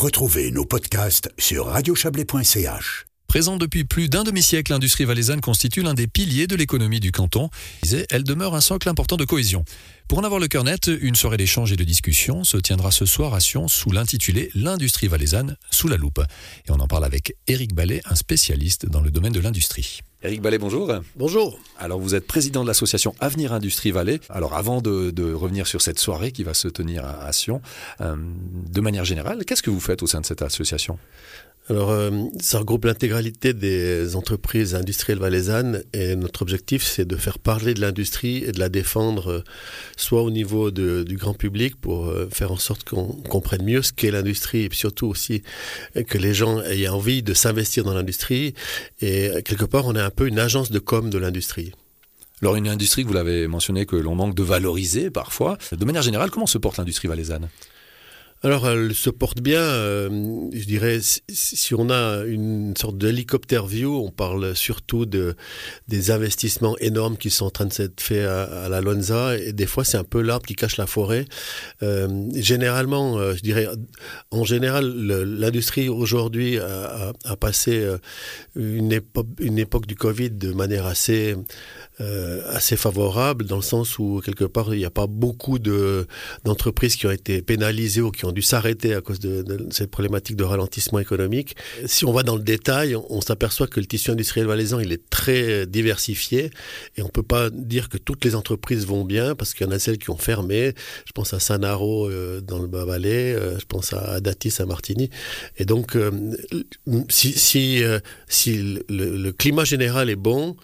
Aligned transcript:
Retrouvez 0.00 0.50
nos 0.50 0.64
podcasts 0.64 1.28
sur 1.36 1.66
radiochablais.ch. 1.66 3.04
Présente 3.26 3.60
depuis 3.60 3.84
plus 3.84 4.08
d'un 4.08 4.24
demi-siècle, 4.24 4.72
l'industrie 4.72 5.04
valaisanne 5.04 5.42
constitue 5.42 5.82
l'un 5.82 5.92
des 5.92 6.06
piliers 6.06 6.46
de 6.46 6.56
l'économie 6.56 7.00
du 7.00 7.12
canton. 7.12 7.50
Elle 8.08 8.24
demeure 8.24 8.54
un 8.54 8.62
socle 8.62 8.88
important 8.88 9.18
de 9.18 9.26
cohésion. 9.26 9.62
Pour 10.08 10.18
en 10.18 10.24
avoir 10.24 10.40
le 10.40 10.48
cœur 10.48 10.64
net, 10.64 10.90
une 11.02 11.16
soirée 11.16 11.36
d'échange 11.36 11.70
et 11.72 11.76
de 11.76 11.84
discussion 11.84 12.44
se 12.44 12.56
tiendra 12.56 12.92
ce 12.92 13.04
soir 13.04 13.34
à 13.34 13.40
Sion 13.40 13.68
sous 13.68 13.92
l'intitulé 13.92 14.50
L'industrie 14.54 15.06
valaisanne 15.06 15.58
sous 15.70 15.86
la 15.86 15.98
loupe. 15.98 16.22
Et 16.66 16.70
on 16.70 16.80
en 16.80 16.88
parle 16.88 17.04
avec 17.04 17.36
Éric 17.46 17.74
Ballet, 17.74 18.00
un 18.06 18.14
spécialiste 18.14 18.86
dans 18.86 19.02
le 19.02 19.10
domaine 19.10 19.34
de 19.34 19.40
l'industrie. 19.40 20.00
Éric 20.22 20.42
Ballet, 20.42 20.58
bonjour. 20.58 20.92
Bonjour. 21.16 21.58
Alors 21.78 21.98
vous 21.98 22.14
êtes 22.14 22.26
président 22.26 22.62
de 22.62 22.68
l'association 22.68 23.14
Avenir 23.20 23.54
Industrie 23.54 23.90
Valais. 23.90 24.20
Alors 24.28 24.54
avant 24.54 24.82
de, 24.82 25.32
revenir 25.32 25.66
sur 25.66 25.80
cette 25.80 25.98
soirée 25.98 26.30
qui 26.30 26.44
va 26.44 26.52
se 26.52 26.68
tenir 26.68 27.06
à, 27.06 27.32
Sion, 27.32 27.62
euh, 28.02 28.16
de 28.18 28.80
manière 28.82 29.06
générale, 29.06 29.46
qu'est-ce 29.46 29.62
que 29.62 29.70
vous 29.70 29.80
faites 29.80 30.02
au 30.02 30.06
sein 30.06 30.20
de 30.20 30.26
cette 30.26 30.42
association? 30.42 30.98
Alors, 31.70 31.92
euh, 31.92 32.10
ça 32.40 32.58
regroupe 32.58 32.84
l'intégralité 32.84 33.54
des 33.54 34.16
entreprises 34.16 34.74
industrielles 34.74 35.20
valaisannes 35.20 35.84
et 35.92 36.16
notre 36.16 36.42
objectif, 36.42 36.82
c'est 36.82 37.04
de 37.04 37.14
faire 37.14 37.38
parler 37.38 37.74
de 37.74 37.80
l'industrie 37.80 38.38
et 38.38 38.50
de 38.50 38.58
la 38.58 38.68
défendre, 38.68 39.30
euh, 39.30 39.44
soit 39.96 40.22
au 40.22 40.32
niveau 40.32 40.72
du 40.72 41.16
grand 41.16 41.32
public 41.32 41.80
pour 41.80 42.08
euh, 42.08 42.28
faire 42.32 42.50
en 42.50 42.56
sorte 42.56 42.82
qu'on 42.82 43.04
comprenne 43.06 43.62
mieux 43.62 43.82
ce 43.82 43.92
qu'est 43.92 44.10
l'industrie 44.10 44.64
et 44.64 44.68
surtout 44.72 45.06
aussi 45.06 45.44
que 46.08 46.18
les 46.18 46.34
gens 46.34 46.60
aient 46.62 46.88
envie 46.88 47.22
de 47.22 47.34
s'investir 47.34 47.84
dans 47.84 47.94
l'industrie. 47.94 48.52
Et 49.00 49.30
quelque 49.44 49.64
part, 49.64 49.86
on 49.86 49.94
est 49.94 50.00
un 50.00 50.10
peu 50.10 50.26
une 50.26 50.40
agence 50.40 50.72
de 50.72 50.80
com 50.80 51.08
de 51.08 51.18
l'industrie. 51.18 51.70
Alors 52.42 52.56
une 52.56 52.66
industrie 52.66 53.04
vous 53.04 53.12
l'avez 53.12 53.46
mentionné 53.46 53.86
que 53.86 53.94
l'on 53.94 54.16
manque 54.16 54.34
de 54.34 54.42
valoriser 54.42 55.10
parfois. 55.10 55.56
De 55.70 55.84
manière 55.84 56.02
générale, 56.02 56.30
comment 56.30 56.46
se 56.46 56.58
porte 56.58 56.78
l'industrie 56.78 57.06
valaisanne 57.06 57.48
alors, 58.42 58.66
elle 58.66 58.94
se 58.94 59.10
porte 59.10 59.42
bien. 59.42 59.60
Euh, 59.60 60.08
je 60.54 60.64
dirais, 60.64 60.98
si 61.28 61.74
on 61.74 61.90
a 61.90 62.24
une 62.24 62.74
sorte 62.74 62.96
d'hélicoptère 62.96 63.66
view, 63.66 63.94
on 64.02 64.10
parle 64.10 64.56
surtout 64.56 65.04
de 65.04 65.34
des 65.88 66.10
investissements 66.10 66.74
énormes 66.78 67.18
qui 67.18 67.28
sont 67.28 67.44
en 67.44 67.50
train 67.50 67.66
de 67.66 67.72
s'être 67.72 68.00
faits 68.00 68.24
à, 68.24 68.70
la 68.70 68.80
Lonza. 68.80 69.36
Et 69.36 69.52
des 69.52 69.66
fois, 69.66 69.84
c'est 69.84 69.98
un 69.98 70.04
peu 70.04 70.22
l'arbre 70.22 70.46
qui 70.46 70.54
cache 70.54 70.78
la 70.78 70.86
forêt. 70.86 71.26
Euh, 71.82 72.08
généralement, 72.34 73.18
euh, 73.18 73.34
je 73.34 73.42
dirais, 73.42 73.68
en 74.30 74.44
général, 74.44 74.86
l'industrie 74.86 75.90
aujourd'hui 75.90 76.58
a, 76.58 77.12
passé 77.38 77.86
une, 78.56 78.90
époque, 78.92 79.86
du 79.86 79.96
Covid 79.96 80.30
de 80.30 80.52
manière 80.52 80.86
assez 80.86 81.36
assez 82.48 82.78
favorable, 82.78 83.44
dans 83.44 83.56
le 83.56 83.62
sens 83.62 83.98
où 83.98 84.22
quelque 84.24 84.44
part, 84.44 84.72
il 84.72 84.78
n'y 84.78 84.86
a 84.86 84.90
pas 84.90 85.06
beaucoup 85.06 85.58
de 85.58 86.06
d'entreprises 86.44 86.96
qui 86.96 87.06
ont 87.06 87.10
été 87.10 87.42
pénalisées 87.42 88.00
ou 88.00 88.10
qui 88.10 88.24
ont 88.24 88.29
dû 88.32 88.42
s'arrêter 88.42 88.94
à 88.94 89.00
cause 89.00 89.20
de, 89.20 89.68
cette 89.70 89.90
problématique 89.90 90.36
de 90.36 90.44
ralentissement 90.44 90.98
économique. 90.98 91.56
Si 91.86 92.04
on 92.04 92.12
va 92.12 92.22
dans 92.22 92.36
le 92.36 92.42
détail, 92.42 92.96
on, 92.96 93.20
s'aperçoit 93.20 93.66
que 93.66 93.80
le 93.80 93.86
tissu 93.86 94.10
industriel 94.10 94.46
valaisan, 94.46 94.80
il 94.80 94.92
est 94.92 95.08
très 95.10 95.66
diversifié 95.66 96.50
et 96.96 97.02
on 97.02 97.08
peut 97.08 97.22
pas 97.22 97.50
dire 97.50 97.88
que 97.88 97.98
toutes 97.98 98.24
les 98.24 98.34
entreprises 98.34 98.86
vont 98.86 99.04
bien 99.04 99.34
parce 99.34 99.54
qu'il 99.54 99.66
y 99.66 99.68
en 99.68 99.72
a 99.72 99.78
celles 99.78 99.98
qui 99.98 100.10
ont 100.10 100.16
fermé. 100.16 100.74
Je 101.06 101.12
pense 101.12 101.34
à 101.34 101.40
Sanaro 101.40 102.08
euh, 102.08 102.40
dans 102.40 102.58
le 102.58 102.66
Bas-Valais, 102.66 103.34
euh, 103.34 103.58
je 103.58 103.64
pense 103.66 103.92
à 103.92 104.20
Datis 104.20 104.54
à 104.58 104.66
Martigny. 104.66 105.10
Et 105.56 105.64
donc, 105.64 105.96
euh, 105.96 106.10
si, 107.08 107.32
si, 107.32 107.82
si 108.28 108.78
le, 108.88 109.30
climat 109.32 109.64
général 109.64 110.10
est 110.10 110.16
bon, 110.16 110.56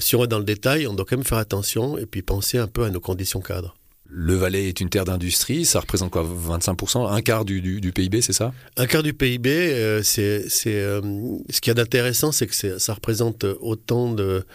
si 0.00 0.16
on 0.16 0.20
va 0.20 0.26
dans 0.26 0.38
le 0.38 0.44
détail, 0.44 0.86
on 0.86 0.94
doit 0.94 1.06
quand 1.08 1.16
même 1.16 1.24
faire 1.24 1.38
attention 1.38 1.96
et 1.98 2.06
puis 2.06 2.22
penser 2.22 2.58
un 2.58 2.66
peu 2.66 2.84
à 2.84 2.90
nos 2.90 3.00
conditions 3.00 3.40
cadres. 3.40 3.74
Le 4.10 4.34
Valais 4.34 4.68
est 4.68 4.80
une 4.80 4.88
terre 4.88 5.04
d'industrie, 5.04 5.66
ça 5.66 5.80
représente 5.80 6.10
quoi 6.10 6.24
25% 6.24 7.12
Un 7.12 7.20
quart 7.20 7.44
du, 7.44 7.60
PIB, 7.94 8.22
c'est 8.22 8.32
ça? 8.32 8.54
Un 8.78 8.86
quart 8.86 9.02
du 9.02 9.12
PIB, 9.12 9.50
euh, 9.50 10.02
c'est, 10.02 10.46
euh, 10.66 11.02
ce 11.50 11.60
qui 11.60 11.68
est 11.68 11.74
d'intéressant, 11.74 12.32
c'est 12.32 12.46
que 12.46 12.78
ça 12.78 12.94
représente 12.94 13.44
autant 13.60 14.12
de, 14.12 14.46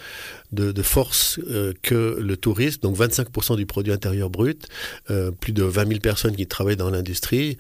de, 0.52 0.82
force 0.82 1.40
euh, 1.52 1.72
que 1.84 2.18
le 2.20 2.36
tourisme, 2.36 2.82
donc 2.82 2.98
25% 2.98 3.56
du 3.56 3.68
produit 3.68 3.94
intérieur 3.94 4.32
brut, 4.32 4.68
plus 5.40 5.54
de 5.54 5.64
20 5.64 5.88
000 5.88 6.00
personnes 6.00 6.36
qui 6.36 6.48
travaillent 6.48 6.76
dans 6.76 6.90
l'industrie, 6.90 7.58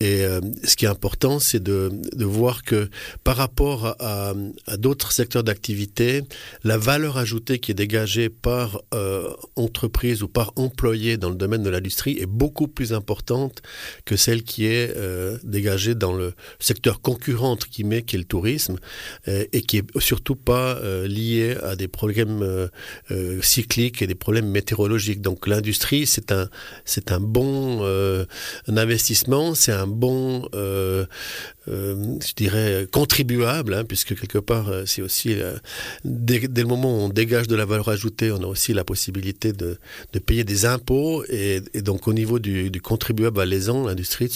et 0.00 0.24
euh, 0.24 0.40
ce 0.64 0.76
qui 0.76 0.84
est 0.84 0.88
important, 0.88 1.38
c'est 1.38 1.62
de, 1.62 1.90
de, 2.14 2.24
voir 2.24 2.62
que 2.62 2.88
par 3.24 3.36
rapport 3.36 3.96
à, 3.98 4.32
à 4.66 4.76
d'autres 4.76 5.10
secteurs 5.12 5.42
d'activité, 5.42 6.22
la 6.62 6.78
valeur 6.78 7.18
ajoutée 7.18 7.58
qui 7.58 7.72
est 7.72 7.74
dégagée 7.74 8.28
par 8.28 8.80
euh, 8.94 9.32
entreprise 9.56 10.22
ou 10.22 10.28
par 10.28 10.52
employé 10.56 11.16
dans 11.16 11.30
le 11.30 11.34
domaine 11.34 11.62
de 11.62 11.70
l'industrie 11.70 12.18
est 12.20 12.26
beaucoup 12.26 12.68
plus 12.68 12.92
importante 12.92 13.62
que 14.04 14.16
celle 14.16 14.42
qui 14.42 14.66
est 14.66 14.96
euh, 14.96 15.36
dégagée 15.42 15.94
dans 15.94 16.12
le 16.12 16.34
secteur 16.60 17.00
concurrent 17.00 17.56
qui 17.56 17.84
met 17.84 18.02
qui 18.02 18.16
est 18.16 18.18
le 18.18 18.24
tourisme 18.24 18.76
euh, 19.26 19.44
et 19.52 19.62
qui 19.62 19.78
est 19.78 19.98
surtout 19.98 20.36
pas 20.36 20.76
euh, 20.76 21.08
liée 21.08 21.56
à 21.62 21.76
des 21.76 21.88
problèmes 21.88 22.68
cycliques 23.42 24.02
et 24.02 24.06
des 24.06 24.14
problèmes 24.14 24.48
météorologiques. 24.48 25.20
Donc 25.20 25.46
l'industrie, 25.46 26.06
c'est 26.06 26.32
un 26.32 26.48
c'est 26.84 27.10
un 27.12 27.20
bon 27.20 27.82
un 27.82 28.76
investissement, 28.76 29.54
c'est 29.54 29.72
un 29.72 29.87
bon, 29.88 30.48
euh, 30.54 31.04
euh, 31.68 32.18
je 32.26 32.34
dirais, 32.34 32.86
contribuable, 32.90 33.74
hein, 33.74 33.84
puisque 33.84 34.18
quelque 34.18 34.38
part, 34.38 34.68
euh, 34.68 34.84
c'est 34.86 35.02
aussi, 35.02 35.36
dès, 36.04 36.40
le 36.40 36.64
moment 36.64 36.90
où 36.90 37.00
on 37.00 37.08
dégage 37.08 37.46
de 37.46 37.56
la 37.56 37.64
valeur 37.64 37.88
ajoutée, 37.88 38.30
on 38.32 38.42
a 38.42 38.46
aussi 38.46 38.72
la 38.72 38.84
possibilité 38.84 39.52
de, 39.52 39.78
de 40.12 40.18
payer 40.18 40.44
des 40.44 40.66
impôts, 40.66 41.24
et, 41.28 41.60
donc 41.82 42.08
au 42.08 42.12
niveau 42.12 42.38
du, 42.38 42.70
du 42.70 42.80
contribuable 42.80 43.36
valaisan, 43.36 43.86
l'industrie 43.86 44.30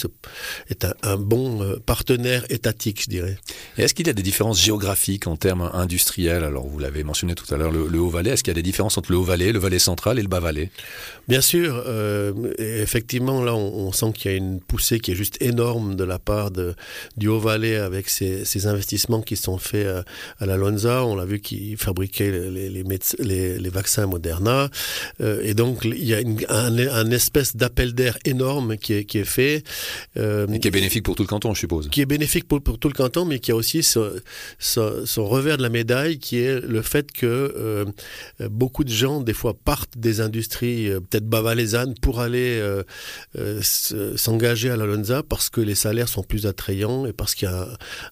est 0.69 0.85
un, 0.85 0.93
un, 1.03 1.17
bon 1.17 1.77
partenaire 1.85 2.45
étatique, 2.49 3.03
je 3.03 3.09
dirais. 3.09 3.37
est-ce 3.77 3.93
qu'il 3.93 4.07
y 4.07 4.09
a 4.09 4.13
des 4.13 4.23
différences 4.23 4.61
géographiques 4.61 5.27
en 5.27 5.35
termes 5.35 5.69
industriels? 5.73 6.43
Alors, 6.43 6.67
vous 6.67 6.79
l'avez 6.79 7.03
mentionné 7.03 7.35
tout 7.35 7.51
à 7.53 7.57
l'heure, 7.57 7.71
le, 7.71 7.99
Haut-Valais, 7.99 8.31
est-ce 8.31 8.43
qu'il 8.43 8.51
y 8.51 8.57
a 8.57 8.61
des 8.61 8.63
différences 8.63 8.97
entre 8.97 9.11
le 9.11 9.17
Haut-Valais, 9.17 9.51
le 9.51 9.59
Valais 9.59 9.79
central 9.79 10.19
et 10.19 10.21
le 10.21 10.27
Bas-Valais? 10.27 10.69
Bien 11.27 11.41
sûr, 11.41 11.83
effectivement, 12.57 13.41
là, 13.43 13.55
on, 13.55 13.87
on 13.87 13.91
sent 13.91 14.11
qu'il 14.13 14.31
y 14.31 14.33
a 14.33 14.37
une 14.37 14.59
poussée 14.59 14.99
qui 14.99 15.11
est 15.11 15.15
juste 15.15 15.37
énorme 15.43 15.95
de 15.95 16.03
la 16.03 16.19
part 16.19 16.51
de, 16.51 16.75
du 17.17 17.27
Haut-Valais 17.27 17.77
avec 17.77 18.09
ces, 18.09 18.45
ces, 18.45 18.67
investissements 18.67 19.21
qui 19.21 19.35
sont 19.35 19.57
faits 19.57 19.87
à, 19.87 20.03
à 20.39 20.45
la 20.45 20.57
Lonza. 20.57 21.05
On 21.05 21.15
l'a 21.15 21.25
vu 21.25 21.39
qu'ils 21.39 21.77
fabriquaient 21.77 22.31
les, 22.31 22.69
les, 22.69 22.83
les, 23.19 23.59
les, 23.59 23.69
vaccins 23.69 24.07
Moderna. 24.07 24.69
Euh, 25.21 25.41
et 25.43 25.53
donc, 25.53 25.85
il 25.85 26.03
y 26.03 26.13
a 26.13 26.21
une, 26.21 26.39
un, 26.49 26.77
un 26.77 27.11
espèce 27.11 27.55
d'appel 27.55 27.93
d'air 27.93 28.17
énorme 28.25 28.77
qui 28.77 28.93
est, 28.93 29.05
qui 29.05 29.17
est 29.19 29.25
fait. 29.25 29.63
Euh, 30.17 30.47
et 30.47 30.59
qui 30.59 30.67
est 30.67 30.71
bénéfique 30.71 31.03
pour 31.03 31.15
tout 31.15 31.23
le 31.23 31.27
canton, 31.27 31.53
je 31.53 31.59
suppose. 31.59 31.89
Qui 31.89 32.01
est 32.01 32.05
bénéfique 32.05 32.47
pour, 32.47 32.61
pour 32.61 32.79
tout 32.79 32.87
le 32.87 32.93
canton, 32.93 33.25
mais 33.25 33.39
qui 33.39 33.51
a 33.51 33.55
aussi 33.55 33.83
son, 33.83 34.09
son, 34.59 35.25
revers 35.25 35.57
de 35.57 35.63
la 35.63 35.69
médaille, 35.69 36.19
qui 36.19 36.39
est 36.39 36.59
le 36.59 36.81
fait 36.81 37.11
que 37.11 37.25
euh, 37.25 37.85
beaucoup 38.39 38.83
de 38.83 38.89
gens, 38.89 39.21
des 39.21 39.33
fois, 39.33 39.53
partent 39.53 39.97
des 39.97 40.21
industries, 40.21 40.89
euh, 40.89 40.99
peut-être 40.99 41.27
bavalaisannes, 41.27 41.95
pour 42.01 42.19
aller 42.19 42.59
euh, 42.59 42.83
euh, 43.37 43.61
s'engager 44.15 44.69
à 44.69 44.77
la 44.77 44.85
Lonza 44.85 45.23
parce 45.33 45.49
que 45.49 45.61
les 45.61 45.73
salaires 45.73 46.09
sont 46.09 46.21
plus 46.21 46.45
attrayants 46.45 47.07
et 47.07 47.11
parce 47.11 47.33
qu'il 47.33 47.49
y 47.49 47.51
a 47.51 47.67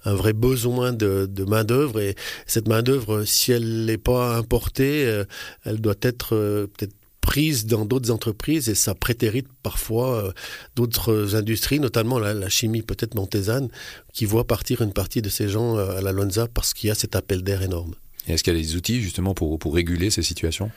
un, 0.06 0.16
vrai 0.16 0.34
besoin 0.34 0.92
de, 0.92 1.30
main-d'œuvre. 1.48 2.00
Et 2.00 2.16
cette 2.48 2.68
main-d'œuvre, 2.68 3.26
si 3.26 3.52
elle 3.52 3.86
n'est 3.86 4.00
pas 4.00 4.38
importée, 4.38 5.06
euh, 5.06 5.24
elle 5.64 5.81
doit 5.81 6.02
être 6.02 6.36
euh, 6.36 6.66
peut-être 6.66 6.96
prise 7.22 7.68
dans 7.68 7.86
d'autres 7.86 8.10
entreprises 8.10 8.70
et 8.70 8.74
ça 8.74 8.96
prétérite 8.96 9.46
parfois 9.62 10.16
euh, 10.16 10.31
d'autres 10.76 11.36
industries, 11.36 11.80
notamment 11.80 12.18
la, 12.18 12.50
chimie 12.50 12.81
peut-être 12.81 13.14
montésane, 13.14 13.70
qui 14.14 14.26
voit 14.26 14.48
partir 14.48 14.81
une 14.81 14.92
partie 14.92 15.22
de 15.22 15.30
ces 15.30 15.48
gens 15.48 15.78
à 15.78 16.02
la 16.02 16.12
Lonza 16.14 16.48
parce 16.48 16.74
qu'il 16.74 16.88
y 16.88 16.92
a 16.92 16.96
cet 16.96 17.16
appel 17.16 17.44
d'air 17.44 17.62
énorme. 17.62 17.94
est-ce 18.28 18.44
qu'il 18.44 18.52
y 18.52 18.58
a 18.58 18.60
des 18.60 18.76
outils 18.76 19.00
justement 19.00 19.36
pour 19.36 19.76
réguler 19.76 20.10
ces 20.10 20.24
situations? 20.24 20.72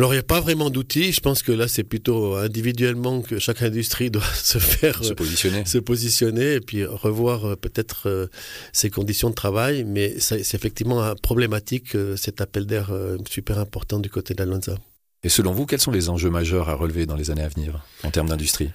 Alors, 0.00 0.14
il 0.14 0.16
n'y 0.16 0.20
a 0.20 0.22
pas 0.22 0.40
vraiment 0.40 0.70
d'outils. 0.70 1.12
Je 1.12 1.20
pense 1.20 1.42
que 1.42 1.52
là, 1.52 1.68
c'est 1.68 1.84
plutôt 1.84 2.34
individuellement 2.36 3.20
que 3.20 3.38
chaque 3.38 3.60
industrie 3.60 4.10
doit 4.10 4.22
se 4.34 4.56
faire 4.58 5.04
se 5.04 5.12
positionner, 5.12 5.66
se 5.66 5.76
positionner 5.76 6.54
et 6.54 6.60
puis 6.60 6.86
revoir 6.86 7.44
euh, 7.44 7.54
peut-être 7.54 8.08
euh, 8.08 8.26
ses 8.72 8.88
conditions 8.88 9.28
de 9.28 9.34
travail. 9.34 9.84
Mais 9.84 10.18
c'est 10.18 10.54
effectivement 10.54 11.14
problématique, 11.16 11.94
euh, 11.96 12.16
cet 12.16 12.40
appel 12.40 12.64
d'air 12.64 12.90
super 13.28 13.58
important 13.58 13.98
du 13.98 14.08
côté 14.08 14.32
de 14.32 14.42
la 14.42 14.58
Et 15.22 15.28
selon 15.28 15.52
vous, 15.52 15.66
quels 15.66 15.82
sont 15.82 15.90
les 15.90 16.08
enjeux 16.08 16.30
majeurs 16.30 16.70
à 16.70 16.74
relever 16.76 17.04
dans 17.04 17.16
les 17.16 17.30
années 17.30 17.44
à 17.44 17.48
venir 17.48 17.84
en 18.02 18.10
termes 18.10 18.30
d'industrie? 18.30 18.70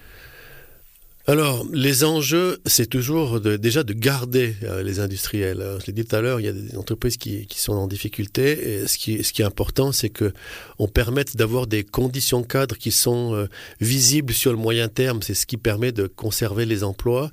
Alors, 1.28 1.66
les 1.72 2.04
enjeux, 2.04 2.58
c'est 2.66 2.86
toujours 2.86 3.40
de, 3.40 3.56
déjà 3.56 3.82
de 3.82 3.92
garder 3.92 4.54
euh, 4.62 4.84
les 4.84 5.00
industriels. 5.00 5.60
Je 5.80 5.86
l'ai 5.88 5.92
dit 5.92 6.04
tout 6.04 6.14
à 6.14 6.20
l'heure, 6.20 6.38
il 6.38 6.46
y 6.46 6.48
a 6.48 6.52
des 6.52 6.76
entreprises 6.76 7.16
qui, 7.16 7.46
qui 7.46 7.58
sont 7.58 7.72
en 7.72 7.88
difficulté. 7.88 8.82
Et 8.82 8.86
ce 8.86 8.96
qui, 8.96 9.24
ce 9.24 9.32
qui 9.32 9.42
est 9.42 9.44
important, 9.44 9.90
c'est 9.90 10.08
que 10.08 10.32
on 10.78 10.86
permette 10.86 11.36
d'avoir 11.36 11.66
des 11.66 11.82
conditions 11.82 12.44
cadres 12.44 12.76
qui 12.76 12.92
sont 12.92 13.34
euh, 13.34 13.48
visibles 13.80 14.32
sur 14.32 14.52
le 14.52 14.56
moyen 14.56 14.86
terme. 14.86 15.20
C'est 15.20 15.34
ce 15.34 15.46
qui 15.46 15.56
permet 15.56 15.90
de 15.90 16.06
conserver 16.06 16.64
les 16.64 16.84
emplois. 16.84 17.32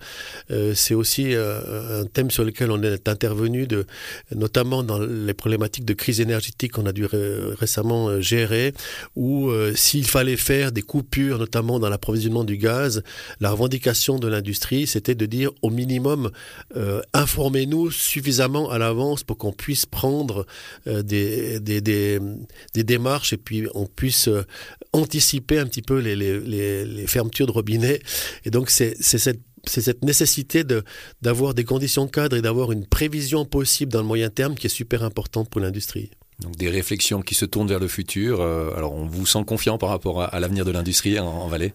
Euh, 0.50 0.74
c'est 0.74 0.96
aussi 0.96 1.36
un 1.36 2.06
thème 2.06 2.32
sur 2.32 2.44
lequel 2.44 2.72
on 2.72 2.82
est 2.82 3.08
intervenu, 3.08 3.68
de, 3.68 3.86
notamment 4.34 4.82
dans 4.82 4.98
les 4.98 5.36
problématiques 5.36 5.86
de 5.86 5.94
crise 5.94 6.20
énergétique 6.20 6.72
qu'on 6.72 6.88
a 6.88 6.94
dû 6.94 7.06
récemment 7.06 8.20
gérer, 8.22 8.74
où 9.16 9.52
s'il 9.76 10.06
fallait 10.06 10.38
faire 10.38 10.72
des 10.72 10.82
coupures, 10.82 11.38
notamment 11.38 11.80
dans 11.80 11.90
l'approvisionnement 11.90 12.44
du 12.44 12.58
gaz, 12.58 13.04
la 13.40 13.52
revendication 13.52 13.83
de 13.84 14.28
l'industrie, 14.28 14.88
c'était 14.88 15.16
de 15.16 15.26
dire 15.26 15.52
au 15.62 15.70
minimum, 15.70 16.32
euh, 16.76 17.02
informez-nous 17.14 17.92
suffisamment 17.92 18.70
à 18.70 18.78
l'avance 18.78 19.24
pour 19.24 19.38
qu'on 19.38 19.52
puisse 19.52 19.86
prendre 19.86 20.46
euh, 20.88 21.04
des, 21.04 21.60
des, 21.60 21.82
des, 21.82 22.84
démarches 22.84 23.34
et 23.34 23.38
puis 23.38 23.68
on 23.74 23.86
puisse 23.86 24.30
euh, 24.30 24.46
anticiper 24.94 25.60
un 25.60 25.66
petit 25.66 25.82
peu 25.82 26.00
les, 26.00 26.16
les, 26.16 27.08
fermetures 27.08 27.48
de 27.48 27.52
robinet. 27.52 28.00
Et 28.46 28.52
donc 28.52 28.70
c'est 28.70 28.96
cette 29.02 29.42
c'est 29.66 29.82
cette 29.82 30.04
nécessité 30.04 30.66
d'avoir 31.22 31.54
des 31.54 31.64
conditions 31.64 32.08
cadres 32.08 32.36
et 32.36 32.42
d'avoir 32.42 32.74
une 32.74 32.86
prévision 32.86 33.46
possible 33.46 33.94
dans 33.94 34.02
le 34.02 34.08
moyen 34.08 34.30
terme 34.30 34.56
qui 34.56 34.68
est 34.68 34.70
super 34.70 35.04
importante 35.04 35.50
pour 35.50 35.62
l'industrie. 35.62 36.12
Donc 36.40 36.58
des 36.58 36.70
réflexions 36.70 37.22
qui 37.22 37.34
se 37.34 37.46
tournent 37.46 37.70
vers 37.70 37.80
le 37.80 37.88
futur. 37.88 38.42
alors 38.42 38.94
on 38.94 39.06
vous 39.06 39.26
sent 39.26 39.46
confiant 39.46 39.78
par 39.78 39.90
rapport 39.90 40.22
à, 40.22 40.40
l'avenir 40.42 40.66
de 40.66 40.72
l'industrie 40.72 41.18
en, 41.18 41.28
en 41.28 41.48
Valais? 41.48 41.74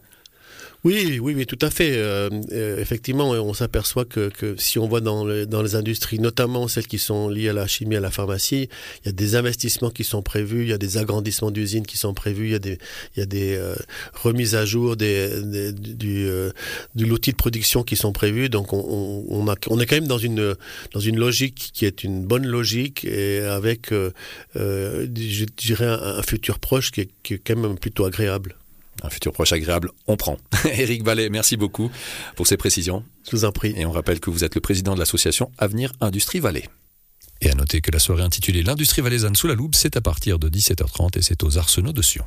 Oui, 0.85 1.19
oui, 1.21 1.35
oui, 1.35 1.45
tout 1.45 1.59
à 1.61 1.71
fait. 1.71 1.93
Euh, 1.97 2.31
euh, 2.53 2.79
effectivement, 2.79 3.31
on 3.31 3.53
s'aperçoit 3.53 4.05
que, 4.05 4.29
que, 4.29 4.55
si 4.59 4.79
on 4.79 4.87
voit 4.87 5.01
dans, 5.01 5.25
le, 5.25 5.45
dans 5.45 5.61
les 5.61 5.75
industries, 5.75 6.21
notamment 6.21 6.69
celles 6.69 6.87
qui 6.87 6.99
sont 6.99 7.29
liées 7.29 7.49
à 7.49 7.53
la 7.53 7.67
chimie, 7.67 7.97
à 7.97 8.01
la 8.01 8.13
pharmacie, 8.13 8.69
il 9.03 9.07
y 9.07 9.09
a 9.09 9.13
des 9.13 9.35
investissements 9.35 9.91
qui 9.91 10.05
sont 10.05 10.23
prévus, 10.23 10.63
il 10.63 10.69
y 10.69 10.73
a 10.73 10.79
des 10.79 10.97
agrandissements 10.97 11.51
d'usines 11.51 11.85
qui 11.85 11.97
sont 11.97 12.15
prévus, 12.15 12.47
il 12.47 12.53
y 12.53 12.55
a 12.55 12.61
des, 12.61 12.79
il 13.17 13.21
y 13.21 13.23
a 13.23 13.27
des 13.27 13.57
euh, 13.57 13.75
remises 14.15 14.55
à 14.55 14.65
jour 14.65 14.97
des, 14.97 15.43
des 15.43 15.73
du, 15.73 16.29
euh, 16.29 16.51
de 16.95 17.05
l'outil 17.07 17.33
de 17.33 17.37
production 17.37 17.83
qui 17.83 17.97
sont 17.97 18.13
prévus. 18.13 18.49
Donc, 18.49 18.73
on, 18.73 19.25
on, 19.29 19.49
a, 19.49 19.57
on 19.69 19.81
est 19.81 19.87
quand 19.87 19.97
même 19.97 20.07
dans 20.07 20.19
une, 20.19 20.55
dans 20.93 21.01
une 21.01 21.19
logique 21.19 21.71
qui 21.75 21.87
est 21.87 22.05
une 22.05 22.25
bonne 22.25 22.47
logique 22.47 23.05
et 23.05 23.41
avec, 23.41 23.91
euh, 23.91 24.13
je 24.55 25.45
dirais, 25.57 25.87
un, 25.87 26.19
un 26.19 26.23
futur 26.23 26.61
proche 26.61 26.93
qui 26.93 27.01
est, 27.01 27.11
qui 27.25 27.35
est 27.35 27.39
quand 27.39 27.57
même 27.57 27.79
plutôt 27.79 28.05
agréable 28.05 28.58
un 29.03 29.11
futur 29.11 29.33
proche 29.33 29.53
agréable, 29.53 29.91
on 30.07 30.17
prend. 30.17 30.37
Éric 30.65 31.03
Ballet, 31.03 31.29
merci 31.29 31.57
beaucoup 31.57 31.91
pour 32.37 32.47
ces 32.47 32.57
précisions. 32.57 33.05
Je 33.31 33.37
vous 33.37 33.45
en 33.45 33.53
prie. 33.53 33.75
Et 33.77 33.87
on 33.87 33.93
rappelle 33.93 34.21
que 34.21 34.31
vous 34.31 34.45
êtes 34.45 34.55
le 34.55 34.61
président 34.61 34.95
de 34.95 34.99
l'association 34.99 35.51
Avenir 35.59 35.93
Industrie 36.01 36.41
Valais. 36.41 36.69
Et 37.41 37.51
à 37.51 37.55
noter 37.55 37.81
que 37.81 37.91
la 37.91 38.01
soirée 38.01 38.23
intitulée 38.23 38.63
L'Industrie 38.63 39.03
valaisanne 39.03 39.37
sous 39.37 39.47
la 39.47 39.55
loupe, 39.55 39.75
c'est 39.75 39.97
à 39.97 40.01
partir 40.01 40.39
de 40.39 40.49
17h30 40.49 41.19
et 41.19 41.23
c'est 41.23 41.45
aux 41.45 41.57
Arsenaux 41.57 41.93
de 41.93 42.03
Sion. 42.03 42.25